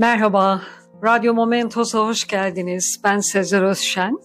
Merhaba, 0.00 0.62
Radyo 1.04 1.34
Momentos'a 1.34 1.98
hoş 1.98 2.26
geldiniz. 2.26 3.00
Ben 3.04 3.18
Sezer 3.18 3.62
Özşen. 3.62 4.18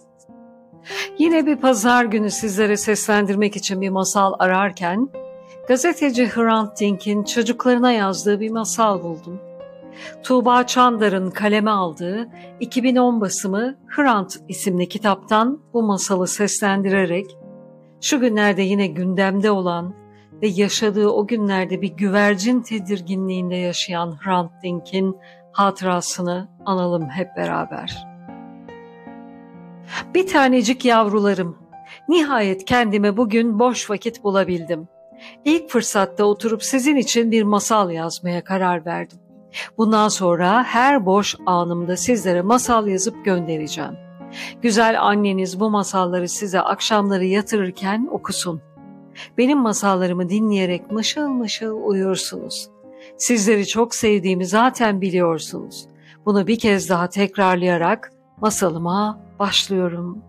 Yine 1.18 1.46
bir 1.46 1.56
pazar 1.56 2.06
günü 2.06 2.32
sizlere 2.32 2.78
seslendirmek 2.78 3.56
için 3.56 3.82
bir 3.82 3.90
masal 3.90 4.34
ararken, 4.40 5.10
gazeteci 5.68 6.28
Hrant 6.28 6.80
Dink'in 6.80 7.24
çocuklarına 7.24 7.92
yazdığı 7.92 8.40
bir 8.40 8.52
masal 8.52 9.04
buldum. 9.04 9.40
Tuğba 10.24 10.68
Çandar'ın 10.68 11.32
kaleme 11.32 11.72
aldığı 11.72 12.30
2010 12.60 13.22
basımı 13.22 13.76
Hrant 13.88 14.38
isimli 14.48 14.90
kitaptan 14.90 15.60
bu 15.74 15.84
masalı 15.84 16.28
seslendirerek, 16.28 17.38
şu 18.02 18.20
günlerde 18.20 18.62
yine 18.62 18.88
gündemde 18.88 19.52
olan 19.52 19.96
ve 20.42 20.48
yaşadığı 20.48 21.08
o 21.08 21.28
günlerde 21.28 21.82
bir 21.82 21.90
güvercin 21.90 22.62
tedirginliğinde 22.62 23.56
yaşayan 23.56 24.18
Hrant 24.24 24.52
Dink'in 24.64 25.18
hatırasını 25.54 26.48
analım 26.66 27.10
hep 27.10 27.38
beraber. 27.38 28.08
Bir 30.14 30.28
tanecik 30.28 30.86
yavrularım, 30.86 31.58
nihayet 32.10 32.66
kendime 32.66 33.18
bugün 33.18 33.60
boş 33.60 33.90
vakit 33.90 34.24
bulabildim. 34.24 34.88
İlk 35.46 35.70
fırsatta 35.70 36.26
oturup 36.26 36.64
sizin 36.64 36.96
için 36.96 37.32
bir 37.32 37.44
masal 37.44 37.92
yazmaya 37.92 38.44
karar 38.44 38.86
verdim. 38.86 39.20
Bundan 39.78 40.08
sonra 40.08 40.64
her 40.64 41.06
boş 41.06 41.36
anımda 41.46 41.98
sizlere 41.98 42.42
masal 42.42 42.88
yazıp 42.88 43.26
göndereceğim. 43.26 43.98
Güzel 44.62 45.02
anneniz 45.02 45.60
bu 45.60 45.70
masalları 45.70 46.30
size 46.30 46.62
akşamları 46.62 47.26
yatırırken 47.26 48.08
okusun. 48.12 48.62
Benim 49.38 49.60
masallarımı 49.60 50.30
dinleyerek 50.30 50.92
mışıl 50.92 51.28
mışıl 51.28 51.80
uyursunuz. 51.84 52.73
Sizleri 53.24 53.68
çok 53.68 53.96
sevdiğimi 53.96 54.46
zaten 54.46 55.02
biliyorsunuz. 55.02 55.88
Bunu 56.26 56.48
bir 56.48 56.60
kez 56.60 56.90
daha 56.90 57.10
tekrarlayarak 57.10 58.12
masalıma 58.42 59.20
başlıyorum. 59.40 60.24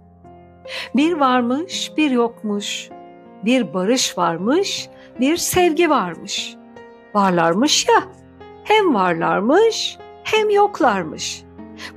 Bir 0.97 1.13
varmış, 1.13 1.93
bir 1.97 2.11
yokmuş. 2.11 2.89
Bir 3.45 3.75
barış 3.75 4.19
varmış, 4.19 4.89
bir 5.21 5.37
sevgi 5.37 5.91
varmış. 5.91 6.57
Varlarmış 7.15 7.89
ya, 7.89 8.03
hem 8.65 8.95
varlarmış 8.95 9.99
hem 10.25 10.51
yoklarmış. 10.51 11.45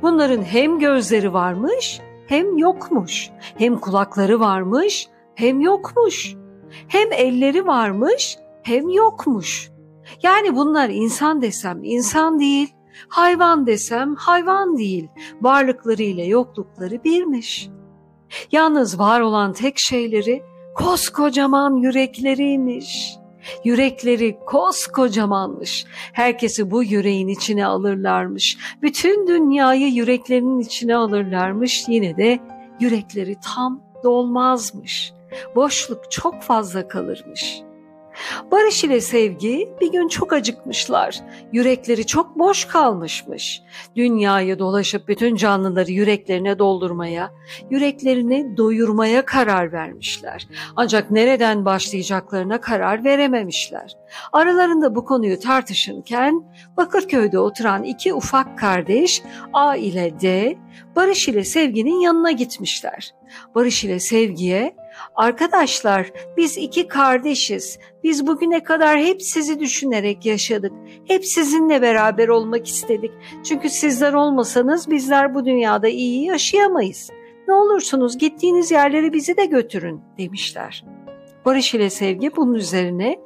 Bunların 0.02 0.44
hem 0.44 0.80
gözleri 0.80 1.34
varmış 1.34 2.00
hem 2.28 2.58
yokmuş. 2.58 3.30
Hem 3.58 3.80
kulakları 3.80 4.40
varmış 4.40 5.08
hem 5.36 5.62
yokmuş. 5.62 6.36
Hem 6.88 7.12
elleri 7.12 7.68
varmış 7.68 8.38
hem 8.64 8.90
yokmuş. 8.90 9.77
Yani 10.24 10.56
bunlar 10.56 10.90
insan 10.90 11.42
desem 11.42 11.84
insan 11.84 12.40
değil, 12.40 12.74
hayvan 13.10 13.68
desem 13.68 14.16
hayvan 14.16 14.78
değil. 14.78 15.08
Varlıklarıyla 15.42 16.24
yoklukları 16.24 17.04
birmiş. 17.04 17.70
Yalnız 18.52 19.00
var 19.00 19.22
olan 19.22 19.54
tek 19.54 19.80
şeyleri 19.80 20.44
koskocaman 20.76 21.76
yürekleriymiş. 21.76 23.16
Yürekleri 23.64 24.38
koskocamanmış. 24.46 25.86
Herkesi 26.14 26.72
bu 26.72 26.84
yüreğin 26.84 27.28
içine 27.28 27.66
alırlarmış. 27.66 28.58
Bütün 28.82 29.28
dünyayı 29.28 29.88
yüreklerinin 29.88 30.60
içine 30.60 30.96
alırlarmış. 30.96 31.86
Yine 31.88 32.18
de 32.18 32.40
yürekleri 32.80 33.36
tam 33.56 33.82
dolmazmış. 34.04 35.14
Boşluk 35.56 36.12
çok 36.12 36.42
fazla 36.42 36.88
kalırmış.'' 36.88 37.67
Barış 38.52 38.84
ile 38.84 39.02
sevgi 39.02 39.70
bir 39.82 39.92
gün 39.92 40.08
çok 40.08 40.34
acıkmışlar. 40.34 41.20
Yürekleri 41.52 42.06
çok 42.06 42.40
boş 42.40 42.66
kalmışmış. 42.66 43.62
Dünyayı 43.96 44.60
dolaşıp 44.60 45.08
bütün 45.08 45.36
canlıları 45.36 45.92
yüreklerine 45.92 46.60
doldurmaya, 46.60 47.32
yüreklerini 47.70 48.58
doyurmaya 48.58 49.26
karar 49.26 49.72
vermişler. 49.72 50.48
Ancak 50.76 51.12
nereden 51.12 51.66
başlayacaklarına 51.66 52.62
karar 52.62 53.04
verememişler. 53.04 53.98
Aralarında 54.34 54.96
bu 54.96 55.06
konuyu 55.06 55.40
tartışırken 55.40 56.44
Bakırköy'de 56.78 57.40
oturan 57.40 57.84
iki 57.84 58.14
ufak 58.14 58.58
kardeş 58.58 59.24
A 59.54 59.76
ile 59.76 60.14
D, 60.22 60.58
Barış 60.96 61.28
ile 61.28 61.44
Sevgi'nin 61.44 62.00
yanına 62.00 62.32
gitmişler. 62.32 63.14
Barış 63.56 63.84
ile 63.84 64.00
Sevgi'ye 64.00 64.76
Arkadaşlar 65.16 66.12
biz 66.38 66.58
iki 66.58 66.88
kardeşiz. 66.88 67.80
Biz 68.04 68.28
bugüne 68.28 68.64
kadar 68.64 69.00
hep 69.00 69.22
sizi 69.22 69.60
düşünerek 69.60 70.26
yaşadık. 70.26 70.72
Hep 71.08 71.26
sizinle 71.26 71.82
beraber 71.82 72.28
olmak 72.28 72.68
istedik. 72.68 73.12
Çünkü 73.44 73.70
sizler 73.70 74.14
olmasanız 74.14 74.90
bizler 74.90 75.36
bu 75.36 75.46
dünyada 75.46 75.88
iyi 75.88 76.26
yaşayamayız. 76.26 77.10
Ne 77.48 77.54
olursunuz 77.54 78.18
gittiğiniz 78.18 78.72
yerlere 78.72 79.14
bizi 79.14 79.38
de 79.38 79.46
götürün 79.46 80.02
demişler. 80.18 80.84
Barış 81.48 81.74
ile 81.74 81.90
sevgi 81.90 82.36
bunun 82.36 82.54
üzerine 82.54 83.20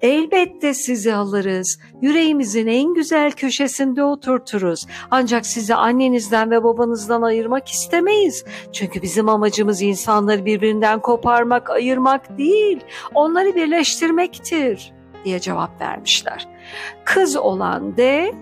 elbette 0.00 0.74
sizi 0.74 1.14
alırız. 1.14 1.78
Yüreğimizin 2.02 2.66
en 2.66 2.94
güzel 2.94 3.32
köşesinde 3.32 4.02
oturturuz. 4.02 4.86
Ancak 5.10 5.46
sizi 5.46 5.74
annenizden 5.74 6.50
ve 6.50 6.64
babanızdan 6.64 7.22
ayırmak 7.22 7.68
istemeyiz. 7.68 8.44
Çünkü 8.72 9.02
bizim 9.02 9.28
amacımız 9.28 9.82
insanları 9.82 10.44
birbirinden 10.44 11.00
koparmak, 11.00 11.70
ayırmak 11.70 12.38
değil, 12.38 12.80
onları 13.14 13.54
birleştirmektir 13.54 14.92
diye 15.24 15.40
cevap 15.40 15.80
vermişler. 15.80 16.48
Kız 17.04 17.36
olan 17.36 17.96
de 17.96 18.34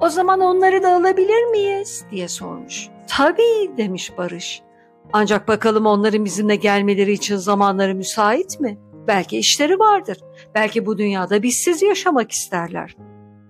o 0.00 0.08
zaman 0.08 0.40
onları 0.40 0.82
da 0.82 0.92
alabilir 0.92 1.44
miyiz 1.50 2.04
diye 2.10 2.28
sormuş. 2.28 2.88
Tabii 3.06 3.70
demiş 3.76 4.12
Barış. 4.18 4.67
Ancak 5.12 5.48
bakalım 5.48 5.86
onların 5.86 6.24
bizimle 6.24 6.56
gelmeleri 6.56 7.12
için 7.12 7.36
zamanları 7.36 7.94
müsait 7.94 8.60
mi? 8.60 8.78
Belki 9.06 9.38
işleri 9.38 9.78
vardır. 9.78 10.18
Belki 10.54 10.86
bu 10.86 10.98
dünyada 10.98 11.42
bizsiz 11.42 11.82
yaşamak 11.82 12.32
isterler. 12.32 12.96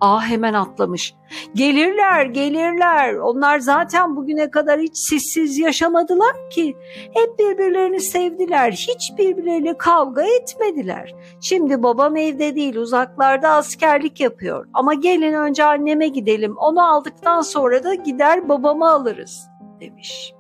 Ah 0.01 0.27
hemen 0.27 0.55
atlamış. 0.55 1.15
Gelirler, 1.55 2.27
gelirler. 2.27 3.15
Onlar 3.15 3.59
zaten 3.59 4.17
bugüne 4.17 4.51
kadar 4.51 4.81
hiç 4.81 4.97
sessiz 4.97 5.59
yaşamadılar 5.59 6.51
ki. 6.51 6.77
Hep 7.15 7.39
birbirlerini 7.39 8.01
sevdiler. 8.01 8.73
Hiç 8.73 9.13
birbirleriyle 9.19 9.79
kavga 9.79 10.23
etmediler. 10.23 11.15
Şimdi 11.41 11.83
babam 11.83 12.17
evde 12.17 12.55
değil, 12.55 12.77
uzaklarda 12.77 13.49
askerlik 13.49 14.21
yapıyor. 14.21 14.67
Ama 14.75 14.95
gelin 14.95 15.33
önce 15.33 15.65
anneme 15.65 16.09
gidelim. 16.09 16.57
Onu 16.57 16.91
aldıktan 16.91 17.41
sonra 17.41 17.85
da 17.85 17.95
gider 17.95 18.49
babamı 18.49 18.91
alırız." 18.91 19.49
demiş. 19.81 20.35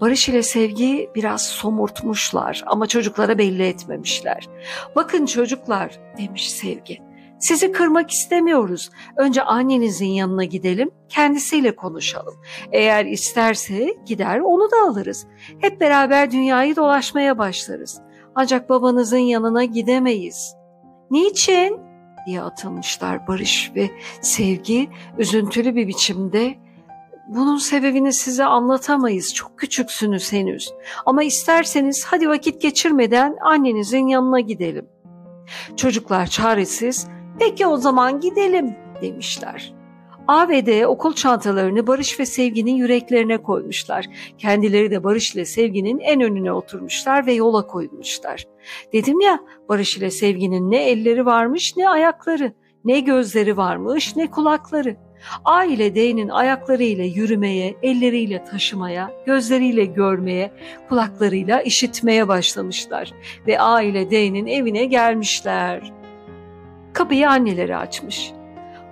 Barış 0.00 0.28
ile 0.28 0.42
sevgi 0.42 1.10
biraz 1.14 1.46
somurtmuşlar 1.46 2.64
ama 2.66 2.86
çocuklara 2.86 3.38
belli 3.38 3.62
etmemişler. 3.62 4.48
Bakın 4.96 5.26
çocuklar 5.26 6.00
demiş 6.18 6.50
sevgi. 6.50 6.98
Sizi 7.42 7.72
kırmak 7.72 8.10
istemiyoruz. 8.10 8.90
Önce 9.16 9.42
annenizin 9.42 10.06
yanına 10.06 10.44
gidelim, 10.44 10.90
kendisiyle 11.08 11.76
konuşalım. 11.76 12.34
Eğer 12.72 13.04
isterse 13.04 13.96
gider 14.06 14.40
onu 14.40 14.70
da 14.70 14.76
alırız. 14.88 15.26
Hep 15.58 15.80
beraber 15.80 16.30
dünyayı 16.30 16.76
dolaşmaya 16.76 17.38
başlarız. 17.38 18.00
Ancak 18.34 18.68
babanızın 18.68 19.16
yanına 19.16 19.64
gidemeyiz. 19.64 20.54
Niçin? 21.10 21.80
diye 22.26 22.42
atılmışlar 22.42 23.28
Barış 23.28 23.72
ve 23.76 23.90
Sevgi 24.20 24.88
üzüntülü 25.18 25.74
bir 25.76 25.88
biçimde 25.88 26.54
bunun 27.28 27.56
sebebini 27.56 28.12
size 28.12 28.44
anlatamayız. 28.44 29.34
Çok 29.34 29.58
küçüksünüz 29.58 30.32
henüz. 30.32 30.74
Ama 31.06 31.22
isterseniz 31.22 32.04
hadi 32.04 32.28
vakit 32.28 32.62
geçirmeden 32.62 33.36
annenizin 33.40 34.06
yanına 34.06 34.40
gidelim. 34.40 34.88
Çocuklar 35.76 36.26
çaresiz, 36.26 37.06
peki 37.38 37.66
o 37.66 37.76
zaman 37.76 38.20
gidelim 38.20 38.76
demişler. 39.02 39.74
A 40.28 40.46
okul 40.86 41.12
çantalarını 41.12 41.86
Barış 41.86 42.20
ve 42.20 42.26
Sevgi'nin 42.26 42.74
yüreklerine 42.74 43.42
koymuşlar. 43.42 44.06
Kendileri 44.38 44.90
de 44.90 45.04
Barış 45.04 45.34
ile 45.34 45.44
Sevgi'nin 45.44 45.98
en 45.98 46.20
önüne 46.20 46.52
oturmuşlar 46.52 47.26
ve 47.26 47.32
yola 47.32 47.66
koymuşlar. 47.66 48.44
Dedim 48.92 49.20
ya 49.20 49.40
Barış 49.68 49.96
ile 49.96 50.10
Sevgi'nin 50.10 50.70
ne 50.70 50.90
elleri 50.90 51.26
varmış 51.26 51.76
ne 51.76 51.88
ayakları, 51.88 52.52
ne 52.84 53.00
gözleri 53.00 53.56
varmış 53.56 54.16
ne 54.16 54.30
kulakları. 54.30 54.96
A 55.44 55.64
ile 55.64 55.94
D'nin 55.94 56.28
ayaklarıyla 56.28 57.04
yürümeye, 57.04 57.76
elleriyle 57.82 58.44
taşımaya, 58.44 59.10
gözleriyle 59.26 59.84
görmeye, 59.84 60.52
kulaklarıyla 60.88 61.62
işitmeye 61.62 62.28
başlamışlar 62.28 63.12
ve 63.46 63.60
A 63.60 63.82
ile 63.82 64.10
D'nin 64.10 64.46
evine 64.46 64.84
gelmişler. 64.84 65.92
Kapıyı 66.92 67.30
anneleri 67.30 67.76
açmış. 67.76 68.32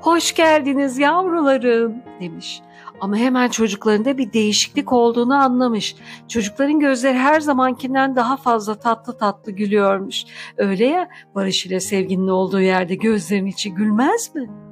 Hoş 0.00 0.34
geldiniz 0.34 0.98
yavrularım 0.98 1.94
demiş. 2.20 2.62
Ama 3.00 3.16
hemen 3.16 3.48
çocuklarında 3.48 4.18
bir 4.18 4.32
değişiklik 4.32 4.92
olduğunu 4.92 5.34
anlamış. 5.34 5.96
Çocukların 6.28 6.80
gözleri 6.80 7.18
her 7.18 7.40
zamankinden 7.40 8.16
daha 8.16 8.36
fazla 8.36 8.74
tatlı 8.74 9.18
tatlı 9.18 9.52
gülüyormuş. 9.52 10.24
Öyle 10.56 10.84
ya 10.84 11.08
Barış 11.34 11.66
ile 11.66 11.80
sevginin 11.80 12.28
olduğu 12.28 12.60
yerde 12.60 12.94
gözlerin 12.94 13.46
içi 13.46 13.74
gülmez 13.74 14.34
mi?'' 14.34 14.69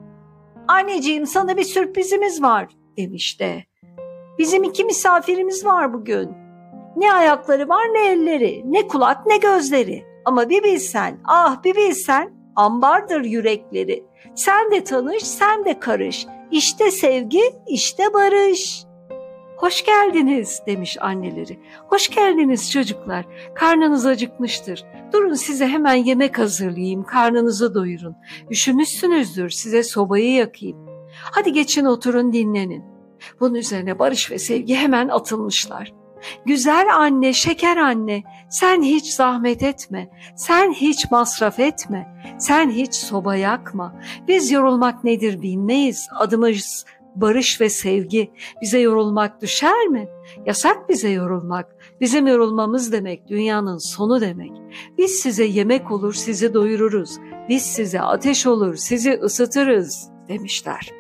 Anneciğim 0.68 1.26
sana 1.26 1.56
bir 1.56 1.64
sürprizimiz 1.64 2.42
var 2.42 2.68
demiş 2.96 3.40
de. 3.40 3.64
Bizim 4.38 4.64
iki 4.64 4.84
misafirimiz 4.84 5.64
var 5.64 5.92
bugün. 5.92 6.30
Ne 6.96 7.12
ayakları 7.12 7.68
var 7.68 7.84
ne 7.92 8.06
elleri, 8.06 8.62
ne 8.64 8.88
kulak 8.88 9.26
ne 9.26 9.36
gözleri. 9.36 10.04
Ama 10.24 10.48
bir 10.48 10.62
bilsen, 10.64 11.18
ah 11.24 11.64
bir 11.64 11.76
bilsen 11.76 12.32
ambardır 12.56 13.24
yürekleri. 13.24 14.04
Sen 14.34 14.70
de 14.70 14.84
tanış, 14.84 15.22
sen 15.22 15.64
de 15.64 15.80
karış. 15.80 16.26
İşte 16.50 16.90
sevgi, 16.90 17.42
işte 17.66 18.12
barış. 18.14 18.87
Hoş 19.58 19.84
geldiniz 19.84 20.62
demiş 20.66 20.96
anneleri. 21.00 21.58
Hoş 21.88 22.08
geldiniz 22.08 22.72
çocuklar. 22.72 23.26
Karnınız 23.54 24.06
acıkmıştır. 24.06 24.84
Durun 25.12 25.34
size 25.34 25.66
hemen 25.66 25.94
yemek 25.94 26.38
hazırlayayım. 26.38 27.04
Karnınızı 27.04 27.74
doyurun. 27.74 28.16
Üşümüşsünüzdür. 28.50 29.50
Size 29.50 29.82
sobayı 29.82 30.32
yakayım. 30.32 30.78
Hadi 31.32 31.52
geçin 31.52 31.84
oturun 31.84 32.32
dinlenin. 32.32 32.84
Bunun 33.40 33.54
üzerine 33.54 33.98
barış 33.98 34.30
ve 34.30 34.38
sevgi 34.38 34.74
hemen 34.74 35.08
atılmışlar. 35.08 35.92
Güzel 36.46 36.86
anne, 36.94 37.32
şeker 37.32 37.76
anne, 37.76 38.22
sen 38.50 38.82
hiç 38.82 39.12
zahmet 39.14 39.62
etme, 39.62 40.10
sen 40.36 40.72
hiç 40.72 41.10
masraf 41.10 41.60
etme, 41.60 42.22
sen 42.38 42.70
hiç 42.70 42.94
soba 42.94 43.36
yakma. 43.36 43.94
Biz 44.28 44.50
yorulmak 44.50 45.04
nedir 45.04 45.42
bilmeyiz, 45.42 46.08
adımız 46.18 46.84
barış 47.20 47.60
ve 47.60 47.68
sevgi. 47.68 48.30
Bize 48.62 48.78
yorulmak 48.78 49.42
düşer 49.42 49.86
mi? 49.86 50.08
Yasak 50.46 50.88
bize 50.88 51.08
yorulmak. 51.08 51.76
Bizim 52.00 52.26
yorulmamız 52.26 52.92
demek 52.92 53.28
dünyanın 53.28 53.78
sonu 53.78 54.20
demek. 54.20 54.52
Biz 54.98 55.10
size 55.10 55.44
yemek 55.44 55.90
olur, 55.90 56.14
sizi 56.14 56.54
doyururuz. 56.54 57.18
Biz 57.48 57.62
size 57.62 58.00
ateş 58.00 58.46
olur, 58.46 58.76
sizi 58.76 59.12
ısıtırız 59.12 60.10
demişler 60.28 60.97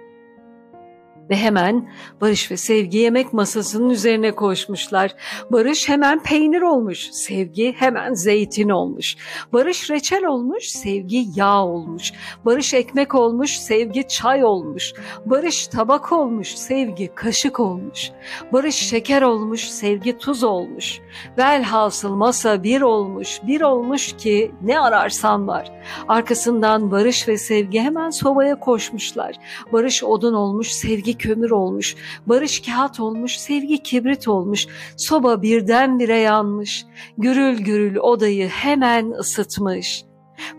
ve 1.30 1.36
hemen 1.36 1.90
Barış 2.20 2.50
ve 2.50 2.56
Sevgi 2.56 2.98
yemek 2.98 3.32
masasının 3.32 3.90
üzerine 3.90 4.34
koşmuşlar. 4.34 5.14
Barış 5.50 5.88
hemen 5.88 6.22
peynir 6.22 6.62
olmuş, 6.62 7.08
Sevgi 7.12 7.74
hemen 7.78 8.14
zeytin 8.14 8.68
olmuş. 8.68 9.16
Barış 9.52 9.90
reçel 9.90 10.24
olmuş, 10.24 10.64
Sevgi 10.64 11.26
yağ 11.34 11.64
olmuş. 11.64 12.12
Barış 12.44 12.74
ekmek 12.74 13.14
olmuş, 13.14 13.58
Sevgi 13.58 14.08
çay 14.08 14.44
olmuş. 14.44 14.92
Barış 15.26 15.66
tabak 15.66 16.12
olmuş, 16.12 16.54
Sevgi 16.54 17.10
kaşık 17.14 17.60
olmuş. 17.60 18.10
Barış 18.52 18.74
şeker 18.74 19.22
olmuş, 19.22 19.68
Sevgi 19.68 20.18
tuz 20.18 20.44
olmuş. 20.44 21.00
Velhasıl 21.38 22.14
masa 22.14 22.62
bir 22.62 22.80
olmuş, 22.80 23.40
bir 23.46 23.60
olmuş 23.60 24.16
ki 24.16 24.52
ne 24.62 24.80
ararsan 24.80 25.48
var. 25.48 25.72
Arkasından 26.08 26.90
Barış 26.90 27.28
ve 27.28 27.38
Sevgi 27.38 27.80
hemen 27.80 28.10
sobaya 28.10 28.60
koşmuşlar. 28.60 29.36
Barış 29.72 30.04
odun 30.04 30.34
olmuş, 30.34 30.68
Sevgi 30.68 31.17
kömür 31.18 31.50
olmuş, 31.50 31.96
barış 32.26 32.62
kağıt 32.62 33.00
olmuş, 33.00 33.36
sevgi 33.36 33.82
kibrit 33.82 34.28
olmuş, 34.28 34.66
soba 34.96 35.42
birdenbire 35.42 36.16
yanmış, 36.16 36.86
gürül 37.18 37.58
gürül 37.58 37.96
odayı 37.96 38.48
hemen 38.48 39.10
ısıtmış. 39.10 40.04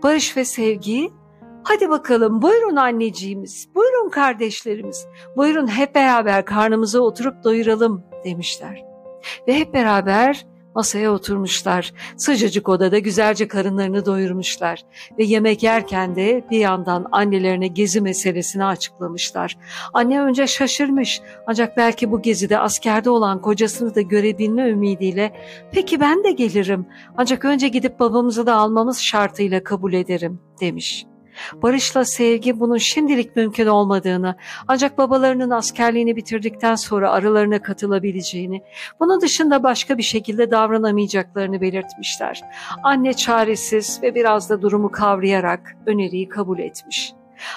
Barış 0.02 0.36
ve 0.36 0.44
sevgi, 0.44 1.10
hadi 1.62 1.90
bakalım 1.90 2.42
buyurun 2.42 2.76
anneciğimiz, 2.76 3.68
buyurun 3.74 4.10
kardeşlerimiz, 4.10 5.06
buyurun 5.36 5.66
hep 5.66 5.94
beraber 5.94 6.44
karnımıza 6.44 7.00
oturup 7.00 7.44
doyuralım 7.44 8.04
demişler. 8.24 8.84
Ve 9.48 9.54
hep 9.54 9.74
beraber 9.74 10.46
Masaya 10.74 11.12
oturmuşlar. 11.12 11.92
Sıcacık 12.16 12.68
odada 12.68 12.98
güzelce 12.98 13.48
karınlarını 13.48 14.06
doyurmuşlar. 14.06 14.82
Ve 15.18 15.24
yemek 15.24 15.62
yerken 15.62 16.16
de 16.16 16.44
bir 16.50 16.58
yandan 16.58 17.06
annelerine 17.12 17.66
gezi 17.66 18.00
meselesini 18.00 18.64
açıklamışlar. 18.64 19.56
Anne 19.92 20.22
önce 20.22 20.46
şaşırmış 20.46 21.20
ancak 21.46 21.76
belki 21.76 22.10
bu 22.10 22.22
gezide 22.22 22.58
askerde 22.58 23.10
olan 23.10 23.40
kocasını 23.40 23.94
da 23.94 24.00
görebilme 24.00 24.68
ümidiyle 24.68 25.32
peki 25.72 26.00
ben 26.00 26.24
de 26.24 26.32
gelirim 26.32 26.86
ancak 27.16 27.44
önce 27.44 27.68
gidip 27.68 28.00
babamızı 28.00 28.46
da 28.46 28.54
almamız 28.54 29.00
şartıyla 29.00 29.64
kabul 29.64 29.92
ederim 29.92 30.40
demiş. 30.60 31.09
Barışla 31.62 32.04
sevgi 32.04 32.60
bunun 32.60 32.76
şimdilik 32.76 33.36
mümkün 33.36 33.66
olmadığını, 33.66 34.36
ancak 34.68 34.98
babalarının 34.98 35.50
askerliğini 35.50 36.16
bitirdikten 36.16 36.74
sonra 36.74 37.10
aralarına 37.10 37.62
katılabileceğini, 37.62 38.62
bunun 39.00 39.20
dışında 39.20 39.62
başka 39.62 39.98
bir 39.98 40.02
şekilde 40.02 40.50
davranamayacaklarını 40.50 41.60
belirtmişler. 41.60 42.42
Anne 42.82 43.12
çaresiz 43.12 44.02
ve 44.02 44.14
biraz 44.14 44.50
da 44.50 44.62
durumu 44.62 44.90
kavrayarak 44.90 45.76
öneriyi 45.86 46.28
kabul 46.28 46.58
etmiş. 46.58 47.14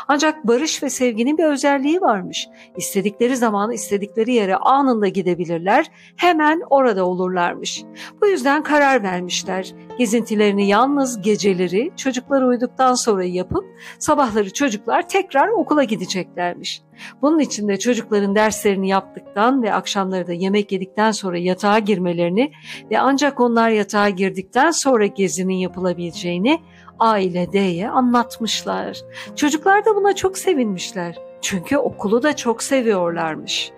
Ancak 0.07 0.47
barış 0.47 0.83
ve 0.83 0.89
sevginin 0.89 1.37
bir 1.37 1.43
özelliği 1.43 2.01
varmış. 2.01 2.47
İstedikleri 2.77 3.37
zaman 3.37 3.71
istedikleri 3.71 4.33
yere 4.33 4.55
anında 4.55 5.07
gidebilirler, 5.07 5.91
hemen 6.15 6.61
orada 6.69 7.05
olurlarmış. 7.05 7.83
Bu 8.21 8.27
yüzden 8.27 8.63
karar 8.63 9.03
vermişler. 9.03 9.73
Gezintilerini 9.97 10.67
yalnız 10.67 11.21
geceleri 11.21 11.91
çocuklar 11.97 12.41
uyuduktan 12.41 12.93
sonra 12.93 13.23
yapıp 13.23 13.65
sabahları 13.99 14.53
çocuklar 14.53 15.07
tekrar 15.09 15.47
okula 15.47 15.83
gideceklermiş. 15.83 16.81
Bunun 17.21 17.39
için 17.39 17.67
de 17.67 17.79
çocukların 17.79 18.35
derslerini 18.35 18.89
yaptıktan 18.89 19.63
ve 19.63 19.73
akşamları 19.73 20.27
da 20.27 20.33
yemek 20.33 20.71
yedikten 20.71 21.11
sonra 21.11 21.37
yatağa 21.37 21.79
girmelerini 21.79 22.51
ve 22.91 22.99
ancak 22.99 23.39
onlar 23.39 23.69
yatağa 23.69 24.09
girdikten 24.09 24.71
sonra 24.71 25.05
gezinin 25.05 25.55
yapılabileceğini 25.55 26.59
A 26.99 27.17
D'ye 27.53 27.89
anlatmışlar. 27.89 28.97
Çocuklar 29.35 29.85
da 29.85 29.95
buna 29.95 30.15
çok 30.15 30.37
sevinmişler. 30.37 31.17
Çünkü 31.41 31.77
okulu 31.77 32.23
da 32.23 32.35
çok 32.35 32.63
seviyorlarmış. 32.63 33.71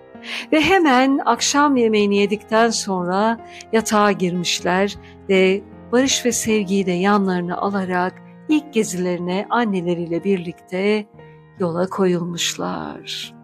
Ve 0.52 0.60
hemen 0.60 1.20
akşam 1.24 1.76
yemeğini 1.76 2.16
yedikten 2.16 2.70
sonra 2.70 3.38
yatağa 3.72 4.12
girmişler 4.12 4.94
ve 5.28 5.62
barış 5.92 6.24
ve 6.24 6.32
sevgiyi 6.32 6.86
de 6.86 6.92
yanlarına 6.92 7.56
alarak 7.56 8.22
ilk 8.48 8.72
gezilerine 8.72 9.46
anneleriyle 9.50 10.24
birlikte 10.24 11.06
yola 11.58 11.88
koyulmuşlar. 11.88 13.34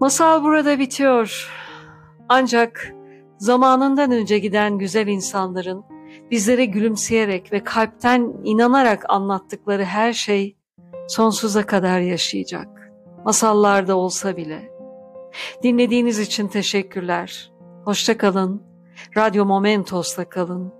Masal 0.00 0.44
burada 0.44 0.78
bitiyor. 0.78 1.52
Ancak 2.28 2.94
zamanından 3.38 4.10
önce 4.12 4.38
giden 4.38 4.78
güzel 4.78 5.06
insanların 5.06 5.84
bizlere 6.30 6.64
gülümseyerek 6.64 7.52
ve 7.52 7.64
kalpten 7.64 8.32
inanarak 8.44 9.04
anlattıkları 9.08 9.84
her 9.84 10.12
şey 10.12 10.56
sonsuza 11.08 11.66
kadar 11.66 12.00
yaşayacak. 12.00 12.92
Masallarda 13.24 13.96
olsa 13.96 14.36
bile. 14.36 14.70
Dinlediğiniz 15.62 16.18
için 16.18 16.48
teşekkürler. 16.48 17.52
Hoşça 17.84 18.18
kalın. 18.18 18.62
Radyo 19.16 19.44
Momentos'ta 19.44 20.28
kalın. 20.28 20.75